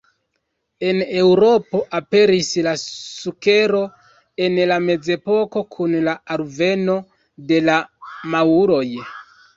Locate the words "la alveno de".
6.09-7.61